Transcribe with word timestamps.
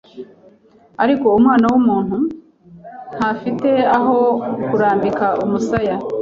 ariko 1.03 1.25
Umwana 1.37 1.65
w’Umuntu 1.71 2.17
ntafite 3.15 3.69
aho 3.97 4.17
kurambika 4.67 5.27
umusaya. 5.45 5.95